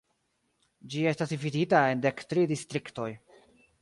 Ĝi 0.93 1.03
estas 1.11 1.33
dividita 1.33 1.81
en 1.91 2.01
dek 2.07 2.25
tri 2.33 2.47
distriktoj. 2.53 3.11